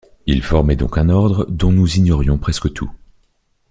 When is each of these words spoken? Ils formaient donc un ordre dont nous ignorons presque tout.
Ils 0.25 0.41
formaient 0.41 0.75
donc 0.77 0.97
un 0.97 1.09
ordre 1.09 1.45
dont 1.47 1.71
nous 1.71 1.97
ignorons 1.97 2.39
presque 2.39 2.73
tout. 2.73 2.91